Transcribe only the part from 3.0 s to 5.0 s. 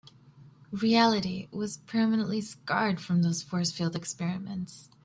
those force field experiments.